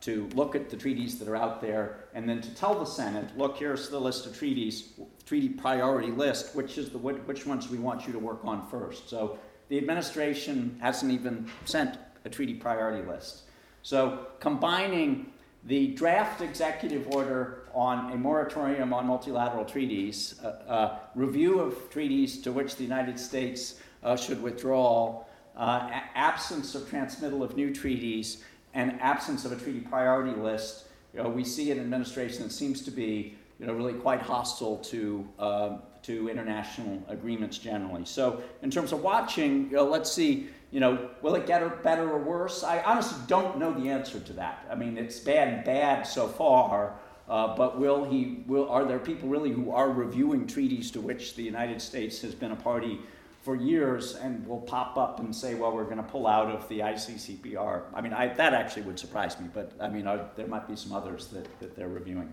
[0.00, 3.36] to look at the treaties that are out there and then to tell the Senate,
[3.36, 4.92] look, here's the list of treaties,
[5.26, 9.08] treaty priority list, which is the which ones we want you to work on first.
[9.08, 13.42] So the administration hasn't even sent a treaty priority list.
[13.82, 15.32] So combining
[15.64, 22.40] the draft executive order on a moratorium on multilateral treaties, uh, uh, review of treaties
[22.42, 25.24] to which the United States uh, should withdraw,
[25.56, 30.86] uh, a- absence of transmittal of new treaties, and absence of a treaty priority list,
[31.14, 34.76] you know, we see an administration that seems to be you know, really quite hostile
[34.76, 38.04] to, uh, to international agreements generally.
[38.04, 42.10] So, in terms of watching, you know, let's see you know, will it get better
[42.10, 42.62] or worse?
[42.62, 44.66] I honestly don't know the answer to that.
[44.70, 46.94] I mean, it's bad, bad so far.
[47.28, 48.42] Uh, but will he?
[48.46, 52.34] Will are there people really who are reviewing treaties to which the United States has
[52.34, 53.00] been a party
[53.42, 56.66] for years and will pop up and say, "Well, we're going to pull out of
[56.70, 57.82] the ICCPR"?
[57.92, 59.48] I mean, I, that actually would surprise me.
[59.52, 62.32] But I mean, are, there might be some others that, that they're reviewing.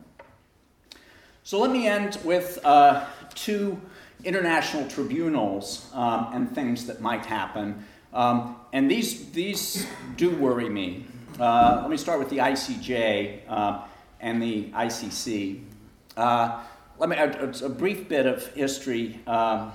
[1.43, 3.79] So let me end with uh, two
[4.23, 7.85] international tribunals um, and things that might happen.
[8.15, 11.05] Um, and these, these do worry me.
[11.37, 13.81] Uh, let me start with the ICJ uh,
[14.21, 15.61] and the ICC.
[16.15, 16.63] Uh,
[16.97, 19.73] let me, a, a, brief bit of history, um,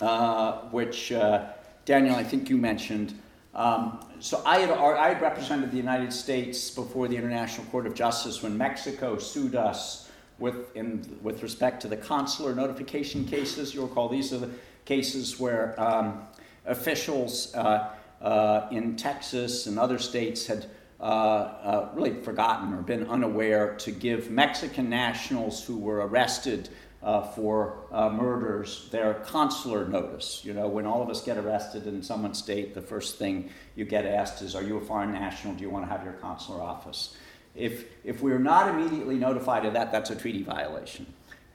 [0.00, 1.46] uh, which uh,
[1.84, 3.16] Daniel, I think you mentioned.
[3.54, 7.94] Um, so I had, I had represented the United States before the International Court of
[7.94, 13.72] Justice when Mexico sued us with, in, with respect to the consular notification cases.
[13.72, 14.50] You'll recall these are the
[14.86, 16.22] cases where um,
[16.66, 20.66] officials uh, uh, in Texas and other states had
[21.00, 26.68] uh, really forgotten or been unaware to give Mexican nationals who were arrested
[27.04, 30.42] uh, for uh, murders their consular notice.
[30.42, 33.84] You know, when all of us get arrested in someone's state, the first thing you
[33.84, 35.54] get asked is, Are you a foreign national?
[35.54, 37.14] Do you want to have your consular office?
[37.54, 41.06] If, if we're not immediately notified of that, that's a treaty violation.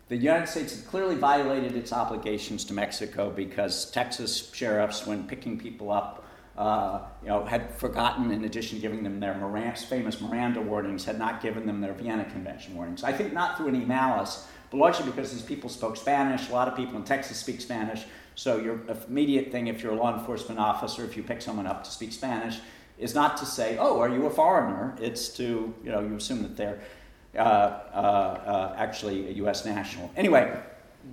[0.10, 5.60] The United States had clearly violated its obligations to Mexico because Texas sheriffs, when picking
[5.60, 6.26] people up,
[6.58, 9.36] uh, you know, had forgotten, in addition to giving them their
[9.88, 13.04] famous Miranda warnings, had not given them their Vienna Convention warnings.
[13.04, 16.50] I think not through any malice, but largely because these people spoke Spanish.
[16.50, 18.04] A lot of people in Texas speak Spanish.
[18.34, 21.84] So your immediate thing, if you're a law enforcement officer, if you pick someone up
[21.84, 22.60] to speak Spanish,
[22.98, 26.42] is not to say, "Oh, are you a foreigner?" It's to, you know, you assume
[26.42, 26.80] that they're
[27.36, 27.42] uh, uh,
[27.94, 29.64] uh, actually a U.S.
[29.64, 30.12] national.
[30.18, 30.52] Anyway,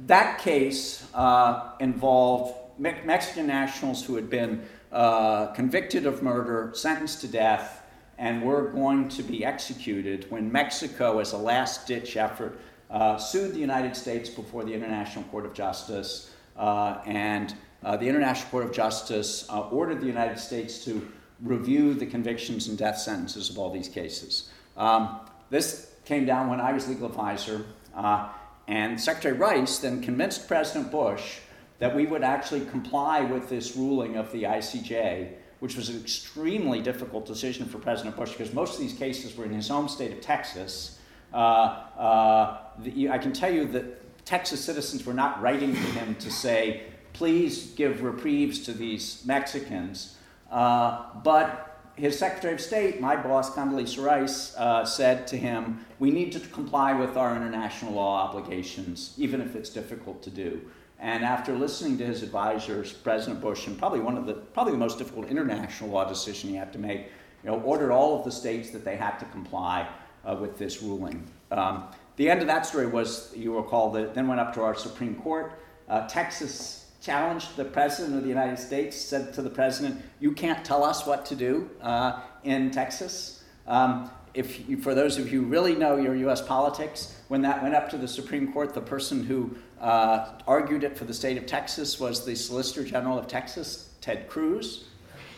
[0.07, 7.21] that case uh, involved me- Mexican nationals who had been uh, convicted of murder, sentenced
[7.21, 7.83] to death,
[8.17, 12.59] and were going to be executed when Mexico, as a last-ditch effort,
[12.91, 18.65] uh, sued the United States before the International Court of Justice, and the International Court
[18.65, 21.07] of Justice ordered the United States to
[21.43, 24.49] review the convictions and death sentences of all these cases.
[24.77, 28.29] Um, this came down when I was legal advisor, uh,
[28.69, 31.39] and Secretary Rice then convinced President Bush
[31.79, 36.81] that we would actually comply with this ruling of the ICJ, which was an extremely
[36.81, 40.13] difficult decision for President Bush because most of these cases were in his home state
[40.13, 40.99] of Texas.
[41.35, 46.15] Uh, uh, the, I can tell you that Texas citizens were not writing to him
[46.17, 50.17] to say, please give reprieves to these Mexicans.
[50.51, 51.66] Uh, but
[51.97, 56.41] his Secretary of State, my boss, Condoleezza Rice, uh, said to him, We need to
[56.41, 60.61] comply with our international law obligations, even if it's difficult to do.
[60.99, 64.79] And after listening to his advisors, President Bush, and probably one of the probably the
[64.79, 67.11] most difficult international law decision he had to make,
[67.43, 69.89] you know, ordered all of the states that they had to comply
[70.25, 71.27] uh, with this ruling.
[71.51, 71.85] Um,
[72.17, 75.15] the end of that story was, you recall, that then went up to our Supreme
[75.17, 75.53] Court.
[75.89, 80.65] Uh, Texas challenged the President of the United States, said to the President, You can't
[80.65, 83.45] tell us what to do uh, in Texas.
[83.69, 87.63] Um, if you, for those of you who really know your US politics, when that
[87.63, 91.39] went up to the Supreme Court, the person who uh, argued it for the state
[91.39, 94.87] of Texas was the Solicitor General of Texas, Ted Cruz.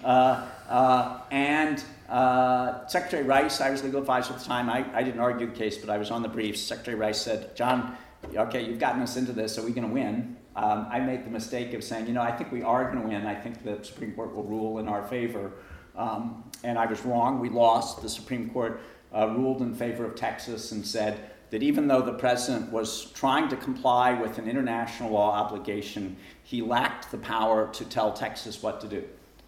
[0.02, 4.70] Uh, uh, and uh, Secretary Rice, I was legal advisor at the time.
[4.70, 6.62] I, I didn't argue the case, but I was on the briefs.
[6.62, 7.94] Secretary Rice said, John,
[8.35, 10.37] okay, you've gotten us into this, are we going to win?
[10.59, 13.09] Um, I made the mistake of saying, you know, I think we are going to
[13.09, 13.27] win.
[13.27, 15.53] I think the Supreme Court will rule in our favor.
[15.94, 17.38] Um, and I was wrong.
[17.38, 18.03] We lost.
[18.03, 18.81] The Supreme Court
[19.14, 23.49] uh, ruled in favor of Texas and said that even though the president was trying
[23.51, 28.81] to comply with an international law obligation, he lacked the power to tell Texas what
[28.81, 29.05] to do.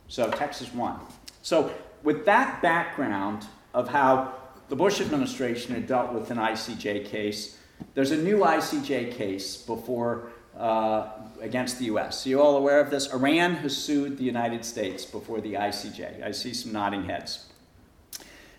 [0.06, 1.00] So Texas won.
[1.42, 1.72] So
[2.04, 4.34] with that background of how
[4.68, 7.58] the Bush administration had dealt with an ICJ case,
[7.94, 11.08] there's a new ICJ case before uh,
[11.40, 12.20] against the U.S.
[12.20, 13.12] So you all aware of this?
[13.12, 16.22] Iran has sued the United States before the ICJ.
[16.22, 17.46] I see some nodding heads.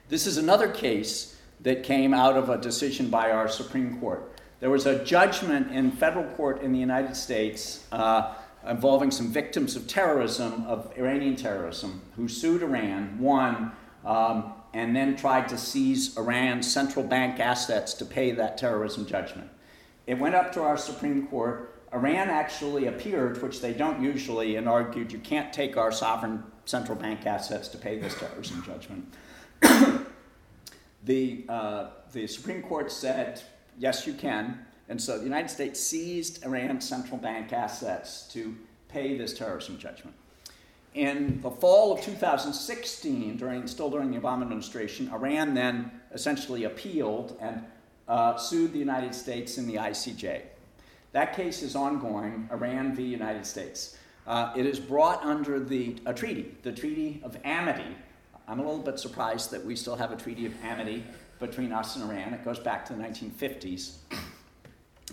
[0.09, 4.33] This is another case that came out of a decision by our Supreme Court.
[4.59, 8.33] There was a judgment in federal court in the United States uh,
[8.67, 15.15] involving some victims of terrorism, of Iranian terrorism, who sued Iran, won, um, and then
[15.15, 19.49] tried to seize Iran's central bank assets to pay that terrorism judgment.
[20.07, 21.70] It went up to our Supreme Court.
[21.93, 26.97] Iran actually appeared, which they don't usually, and argued you can't take our sovereign central
[26.97, 29.13] bank assets to pay this terrorism judgment.
[31.03, 33.41] the, uh, the Supreme Court said,
[33.77, 34.65] yes, you can.
[34.87, 38.55] And so the United States seized Iran's central bank assets to
[38.87, 40.15] pay this terrorism judgment.
[40.93, 47.37] In the fall of 2016, during, still during the Obama administration, Iran then essentially appealed
[47.39, 47.63] and
[48.07, 50.41] uh, sued the United States in the ICJ.
[51.11, 53.03] That case is ongoing, Iran v.
[53.03, 53.97] United States.
[54.25, 57.95] Uh, it is brought under the, a treaty, the Treaty of Amity.
[58.47, 61.03] I'm a little bit surprised that we still have a Treaty of Amity
[61.39, 62.33] between us and Iran.
[62.33, 63.95] It goes back to the 1950s.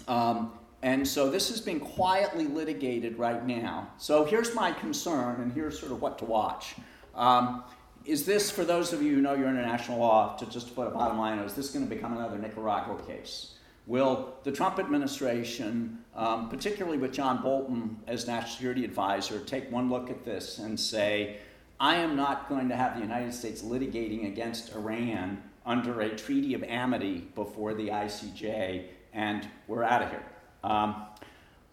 [0.07, 3.91] Um, and so this is being quietly litigated right now.
[3.99, 6.77] So here's my concern, and here's sort of what to watch.
[7.15, 7.65] Um,
[8.05, 10.91] is this, for those of you who know your international law, to just put a
[10.91, 13.55] bottom line, is this going to become another Nicaragua case?
[13.89, 19.89] Will the Trump administration, um, particularly with John Bolton as national security advisor, take one
[19.89, 21.39] look at this and say,
[21.81, 26.53] I am not going to have the United States litigating against Iran under a treaty
[26.53, 28.85] of amity before the ICJ,
[29.15, 30.25] and we're out of here.
[30.65, 31.07] Um,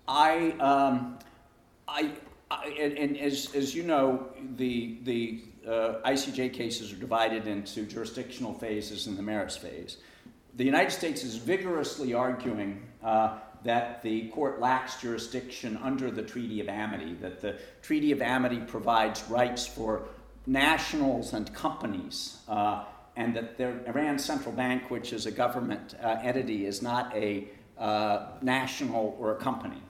[0.07, 1.19] I, um,
[1.85, 2.11] I,
[2.49, 7.83] I, and, and, as, as you know, the, the uh, ICJ cases are divided into
[7.83, 9.97] jurisdictional phases and the merits phase.
[10.55, 16.61] The United States is vigorously arguing uh, that the court lacks jurisdiction under the Treaty
[16.61, 20.07] of Amity, that the Treaty of Amity provides rights for
[20.47, 22.85] nationals and companies, uh,
[23.17, 27.49] and that the Iran Central Bank, which is a government uh, entity, is not a
[27.77, 29.81] uh, national or a company.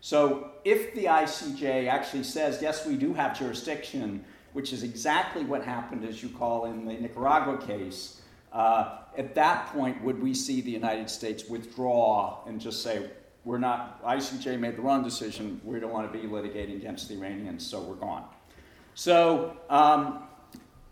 [0.00, 5.64] So if the ICJ actually says, yes, we do have jurisdiction, which is exactly what
[5.64, 8.20] happened, as you call in the Nicaragua case,
[8.52, 13.10] uh, at that point, would we see the United States withdraw and just say,
[13.44, 17.14] we're not, ICJ made the wrong decision, we don't want to be litigating against the
[17.16, 18.24] Iranians, so we're gone.
[18.94, 20.22] So um,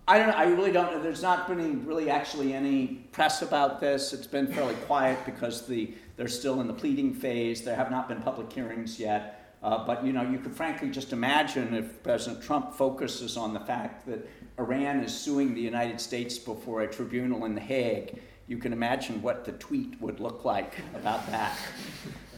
[0.08, 0.30] I don't.
[0.30, 1.02] I really don't.
[1.02, 4.12] There's not been any, really actually any press about this.
[4.12, 7.62] It's been fairly quiet because the they're still in the pleading phase.
[7.62, 9.56] There have not been public hearings yet.
[9.62, 13.58] Uh, but you know, you could frankly just imagine if President Trump focuses on the
[13.58, 14.24] fact that
[14.58, 18.18] Iran is suing the United States before a tribunal in The Hague.
[18.46, 21.58] You can imagine what the tweet would look like about that.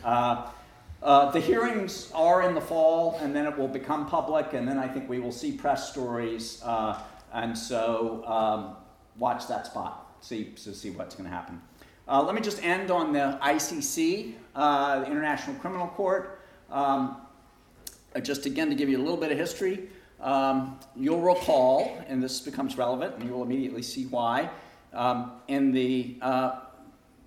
[0.05, 0.51] Uh,
[1.01, 4.79] uh, the hearings are in the fall, and then it will become public, and then
[4.79, 6.61] I think we will see press stories.
[6.64, 7.01] Uh,
[7.33, 8.77] and so, um,
[9.16, 11.61] watch that spot, see to see what's going to happen.
[12.09, 16.41] Uh, let me just end on the ICC, uh, the International Criminal Court.
[16.71, 17.19] Um,
[18.23, 19.89] just again to give you a little bit of history,
[20.21, 24.51] um, you'll recall, and this becomes relevant, and you'll immediately see why.
[24.93, 26.61] Um, in the uh,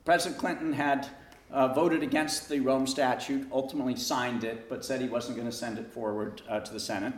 [0.04, 1.08] President Clinton had
[1.52, 5.56] uh, voted against the Rome Statute, ultimately signed it, but said he wasn't going to
[5.56, 7.14] send it forward uh, to the Senate.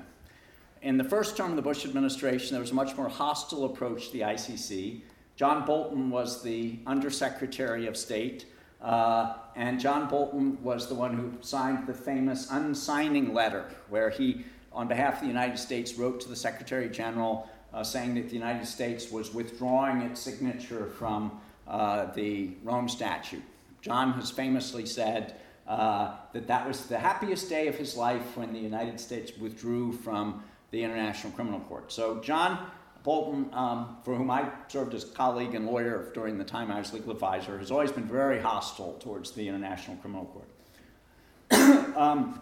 [0.81, 4.07] In the first term of the Bush administration, there was a much more hostile approach
[4.07, 5.01] to the ICC.
[5.35, 8.45] John Bolton was the Undersecretary of State,
[8.81, 14.43] uh, and John Bolton was the one who signed the famous unsigning letter, where he,
[14.73, 18.35] on behalf of the United States, wrote to the Secretary General uh, saying that the
[18.35, 23.43] United States was withdrawing its signature from uh, the Rome Statute.
[23.81, 25.35] John has famously said
[25.67, 29.91] uh, that that was the happiest day of his life when the United States withdrew
[29.91, 31.91] from the International Criminal Court.
[31.91, 32.67] So, John
[33.03, 36.93] Bolton, um, for whom I served as colleague and lawyer during the time I was
[36.93, 40.47] legal advisor, has always been very hostile towards the International Criminal Court.
[41.97, 42.41] um,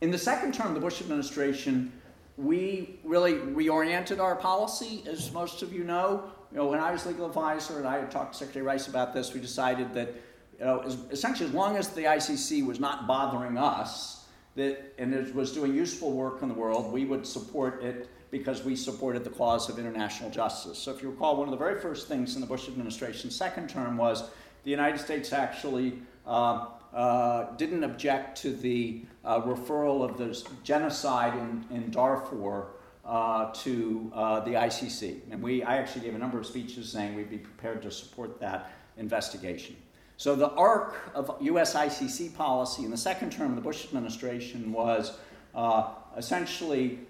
[0.00, 1.92] in the second term of the Bush administration,
[2.36, 6.24] we really reoriented our policy, as most of you know.
[6.50, 9.14] You know, when I was legal advisor and I had talked to Secretary Rice about
[9.14, 10.14] this, we decided that
[10.58, 10.80] you know,
[11.10, 14.24] essentially, as long as the ICC was not bothering us,
[14.54, 18.64] that and it was doing useful work in the world, we would support it because
[18.64, 20.78] we supported the cause of international justice.
[20.78, 23.68] So, if you recall, one of the very first things in the Bush administration's second
[23.68, 24.30] term was
[24.62, 31.34] the United States actually uh, uh, didn't object to the uh, referral of the genocide
[31.34, 32.68] in, in Darfur
[33.04, 35.20] uh, to uh, the ICC.
[35.30, 38.38] And we, I actually gave a number of speeches saying we'd be prepared to support
[38.40, 39.76] that investigation.
[40.16, 44.72] So the arc of US ICC policy in the second term of the Bush administration
[44.72, 45.18] was
[45.56, 47.00] uh, essentially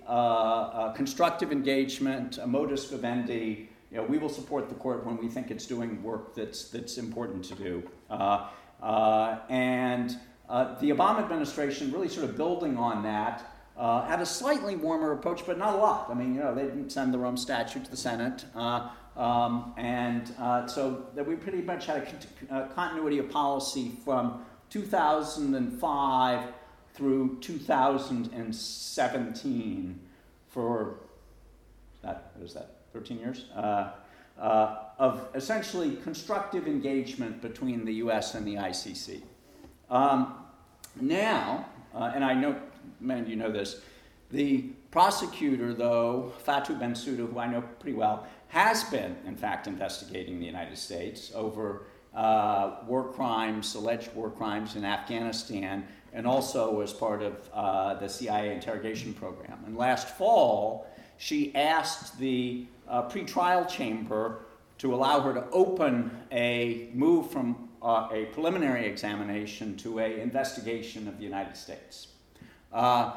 [0.97, 3.69] constructive engagement, a modus vivendi.
[3.91, 6.97] You know, we will support the court when we think it's doing work that's, that's
[6.97, 7.83] important to do.
[8.83, 10.17] Uh, uh, and
[10.49, 15.11] uh, the Obama administration really sort of building on that uh, had a slightly warmer
[15.13, 16.09] approach, but not a lot.
[16.11, 18.45] I mean, you know, they didn't send the Rome Statute to the Senate.
[18.55, 23.93] Uh, um, and uh, so that we pretty much had a, a, continuity of policy
[24.05, 26.49] from 2005
[26.95, 30.01] through 2017
[30.49, 30.97] for
[32.03, 33.47] that what is that 13 years
[34.39, 38.35] uh, of essentially constructive engagement between the U.S.
[38.35, 39.23] and the ICC.
[39.91, 40.35] Um,
[41.01, 42.57] now, uh, and I know
[43.01, 43.81] many of you know this,
[44.31, 50.39] the prosecutor, though Fatou Bensouda, who I know pretty well, has been, in fact, investigating
[50.39, 56.93] the United States over uh, war crimes, alleged war crimes in Afghanistan, and also as
[56.93, 59.59] part of uh, the CIA interrogation program.
[59.67, 64.41] And last fall, she asked the uh, pretrial chamber
[64.79, 71.07] to allow her to open a move from uh, a preliminary examination to a investigation
[71.07, 72.09] of the United States.
[72.73, 73.13] Uh,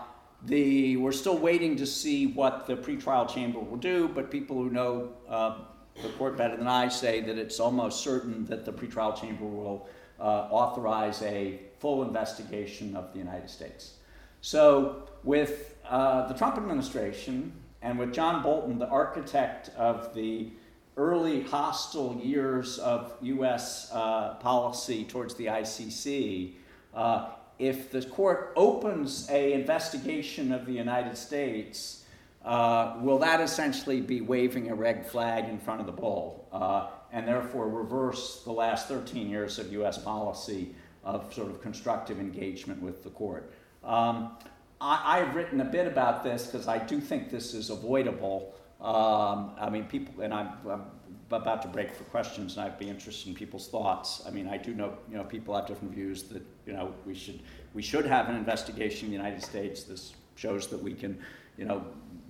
[0.45, 4.69] the, we're still waiting to see what the pretrial chamber will do, but people who
[4.69, 5.57] know uh,
[6.03, 9.87] the court better than I say that it's almost certain that the pretrial chamber will
[10.19, 13.93] uh, authorize a full investigation of the United States.
[14.41, 17.51] So, with uh, the Trump administration
[17.87, 20.49] and with John Bolton, the architect of the
[20.97, 23.89] early hostile years of U.S.
[23.93, 26.55] Uh, policy towards the ICC,
[26.93, 27.29] uh,
[27.59, 32.03] if the court opens a investigation of the United States,
[32.43, 36.87] uh, will that essentially be waving a red flag in front of the bull uh,
[37.13, 40.75] and therefore reverse the last 13 years of US policy
[41.05, 43.53] of sort of constructive engagement with the court?
[43.81, 44.31] Um,
[44.79, 48.53] I, have written a bit about this because I do think this is avoidable.
[48.79, 50.85] Um, I mean, people, and I'm, I'm,
[51.29, 54.23] about to break for questions, and I'd be interested in people's thoughts.
[54.25, 57.13] I mean, I do know, you know, people have different views that, you know, we
[57.13, 57.41] should,
[57.73, 59.83] we should have an investigation in the United States.
[59.83, 61.19] This shows that we can,
[61.57, 61.85] you know,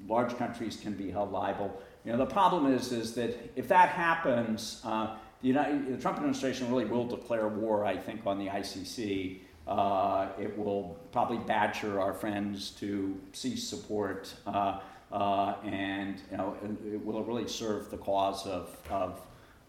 [0.07, 1.79] large countries can be held liable.
[2.05, 6.17] You know, the problem is, is that if that happens, uh, the, United, the Trump
[6.17, 9.41] administration really will declare war, I think, on the ICC.
[9.67, 14.79] Uh, it will probably badger our friends to cease support, uh,
[15.11, 19.19] uh, and you know, it, will really serve the cause of, of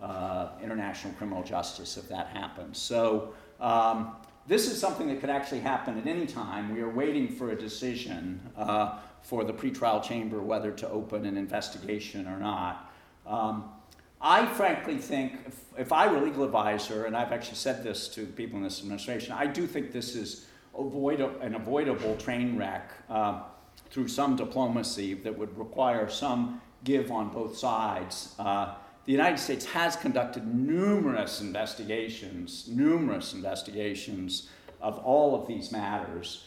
[0.00, 2.78] uh, international criminal justice if that happens.
[2.78, 4.14] So um,
[4.46, 6.72] this is something that could actually happen at any time.
[6.72, 11.36] We are waiting for a decision uh, for the pretrial chamber whether to open an
[11.36, 12.92] investigation or not.
[13.26, 13.70] Um,
[14.20, 18.08] I frankly think if, if, I were a legal advisor, and I've actually said this
[18.08, 20.46] to people in this administration, I do think this is
[20.76, 23.42] avoid an avoidable train wreck uh,
[23.90, 28.34] through some diplomacy that would require some give on both sides.
[28.38, 34.48] Uh, the United States has conducted numerous investigations, numerous investigations
[34.80, 36.44] of all of these matters.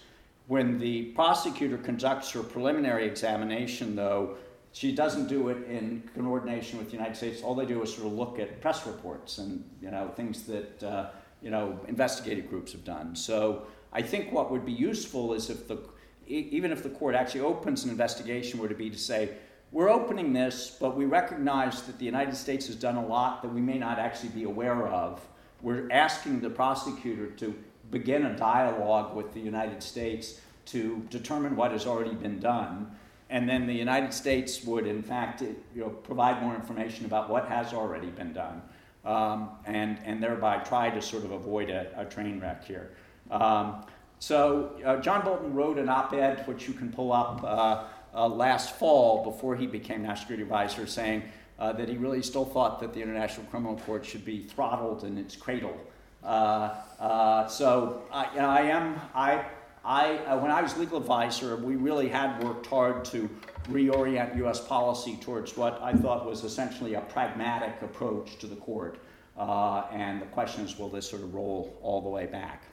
[0.47, 4.37] When the prosecutor conducts her preliminary examination, though,
[4.73, 7.41] she doesn't do it in coordination with the United States.
[7.41, 10.83] All they do is sort of look at press reports and you know things that
[10.83, 11.09] uh,
[11.41, 13.15] you know investigative groups have done.
[13.15, 15.79] So I think what would be useful is if the
[16.27, 19.31] even if the court actually opens an investigation, were to be to say
[19.71, 23.53] we're opening this, but we recognize that the United States has done a lot that
[23.53, 25.25] we may not actually be aware of.
[25.61, 27.55] We're asking the prosecutor to
[27.89, 32.91] begin a dialogue with the United States to determine what has already been done
[33.31, 37.47] and then the United States would, in fact, you know, provide more information about what
[37.47, 38.61] has already been done,
[39.05, 42.91] um, and and thereby try to sort of avoid a, a train wreck here.
[43.31, 43.85] Um,
[44.19, 48.75] so uh, John Bolton wrote an op-ed, which you can pull up uh, uh, last
[48.75, 51.23] fall before he became National Security Advisor, saying
[51.57, 55.17] uh, that he really still thought that the International Criminal Court should be throttled in
[55.17, 55.77] its cradle.
[56.23, 59.45] Uh, uh, so I, I am I
[59.83, 63.27] I, uh, when I was legal advisor, we really had worked hard to
[63.69, 64.59] reorient U.S.
[64.59, 68.99] policy towards what I thought was essentially a pragmatic approach to the court.
[69.37, 72.63] Uh, and the question is, will this sort of roll all the way back?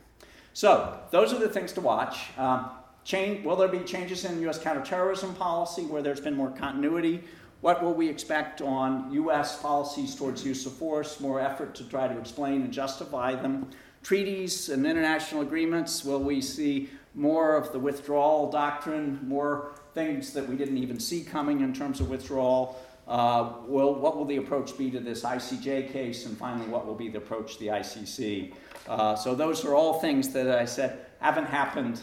[0.53, 2.19] So, those are the things to watch.
[2.37, 2.71] Um,
[3.05, 4.59] change, will there be changes in U.S.
[4.59, 7.25] counterterrorism policy where there's been more continuity?
[7.63, 9.61] What will we expect on U.S.
[9.63, 11.21] policies towards use of force?
[11.21, 13.71] More effort to try to explain and justify them.
[14.03, 20.49] Treaties and international agreements, will we see more of the withdrawal doctrine, more things that
[20.49, 22.81] we didn't even see coming in terms of withdrawal.
[23.09, 26.27] Uh, well, what will the approach be to this ICJ case?
[26.27, 28.53] And finally, what will be the approach to the ICC?
[28.87, 32.01] Uh, so, those are all things that I said haven't happened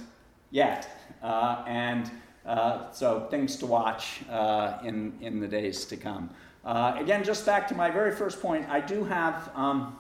[0.52, 0.90] yet.
[1.24, 2.12] Uh, and
[2.46, 6.30] uh, so, things to watch uh, in, in the days to come.
[6.66, 9.96] Uh, again, just back to my very first point, I do have um,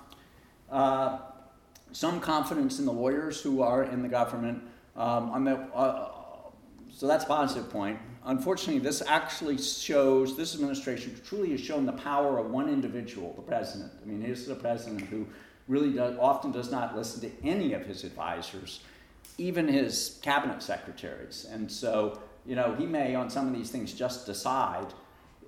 [1.93, 4.61] some confidence in the lawyers who are in the government.
[4.95, 6.09] Um, on the, uh,
[6.91, 7.99] so that's a positive point.
[8.23, 13.41] Unfortunately, this actually shows, this administration truly has shown the power of one individual, the
[13.41, 13.91] president.
[14.01, 15.27] I mean, he's the president who
[15.67, 18.79] really does, often does not listen to any of his advisors,
[19.37, 21.45] even his cabinet secretaries.
[21.51, 24.87] And so, you know, he may on some of these things just decide,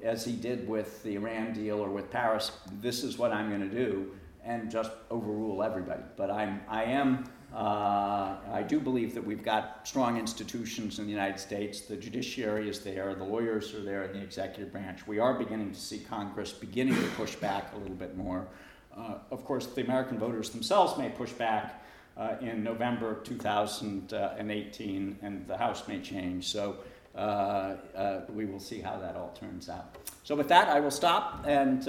[0.04, 3.68] as he did with the Iran deal or with Paris, this is what I'm going
[3.68, 4.12] to do,
[4.43, 6.04] and just overrule everybody.
[6.16, 7.24] But I'm, I am
[7.54, 11.82] uh, I do believe that we've got strong institutions in the United States.
[11.82, 15.08] The judiciary is there, the lawyers are there in the executive branch.
[15.08, 18.48] We are beginning to see Congress beginning to push back a little bit more.
[18.95, 21.84] Uh, of course, the American voters themselves may push back
[22.18, 26.48] uh, in November 2018, and the House may change.
[26.48, 26.78] So
[27.18, 29.95] uh, uh, we will see how that all turns out.
[30.24, 31.86] So, with that, I will stop and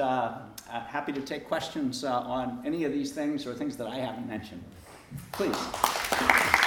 [0.68, 4.62] happy to take questions on any of these things or things that I haven't mentioned.
[5.32, 6.57] Please.